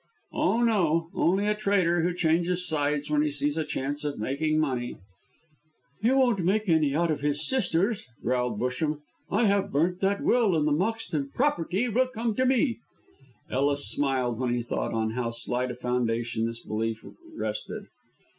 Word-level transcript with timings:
"Oh, 0.33 0.63
no, 0.63 1.11
only 1.13 1.45
a 1.47 1.53
traitor 1.53 2.01
who 2.01 2.11
changes 2.15 2.67
sides 2.67 3.11
when 3.11 3.21
he 3.21 3.29
sees 3.29 3.55
a 3.55 3.63
chance 3.63 4.03
of 4.03 4.17
making 4.17 4.57
money." 4.57 4.97
"He 6.01 6.09
won't 6.09 6.43
make 6.43 6.67
any 6.67 6.95
out 6.95 7.11
of 7.11 7.19
his 7.19 7.47
sisters," 7.47 8.07
growled 8.23 8.59
Busham. 8.59 9.01
"I 9.29 9.43
have 9.43 9.71
burnt 9.71 9.99
that 9.99 10.23
will, 10.23 10.55
and 10.57 10.67
the 10.67 10.71
Moxton 10.71 11.31
property 11.31 11.87
will 11.87 12.07
come 12.07 12.33
to 12.33 12.47
me." 12.47 12.79
Ellis 13.51 13.87
smiled 13.91 14.39
when 14.39 14.55
he 14.55 14.63
thought 14.63 14.91
on 14.91 15.11
how 15.11 15.29
slight 15.29 15.69
a 15.69 15.75
foundation 15.75 16.47
this 16.47 16.61
belief 16.65 17.05
rested. 17.37 17.85